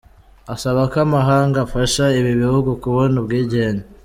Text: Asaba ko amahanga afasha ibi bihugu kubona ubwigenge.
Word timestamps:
Asaba 0.53 0.81
ko 0.91 0.97
amahanga 1.05 1.57
afasha 1.65 2.03
ibi 2.19 2.31
bihugu 2.41 2.69
kubona 2.83 3.15
ubwigenge. 3.21 3.83